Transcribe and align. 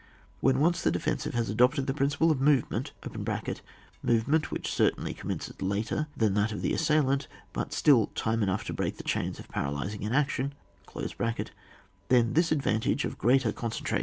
—When 0.41 0.59
once 0.59 0.81
the 0.81 0.89
defensive 0.89 1.35
has 1.35 1.51
adopted 1.51 1.85
the 1.85 1.93
principle 1.93 2.31
of 2.31 2.41
movement 2.41 2.91
(movement 4.01 4.49
which 4.49 4.73
certainly 4.73 5.13
commences 5.13 5.61
later 5.61 6.07
than 6.17 6.33
that 6.33 6.51
of 6.51 6.63
the 6.63 6.73
assailant, 6.73 7.27
but 7.53 7.71
still 7.71 8.07
time 8.15 8.41
enough 8.41 8.63
to 8.63 8.73
break 8.73 8.97
the 8.97 9.03
chains 9.03 9.37
of 9.37 9.47
paralysing 9.49 10.01
inaction), 10.01 10.53
then 12.07 12.33
this 12.33 12.51
advantage 12.51 13.05
of 13.05 13.19
greater 13.19 13.51
concentra 13.51 13.89
OHAP 13.89 13.89
rv. 13.89 13.99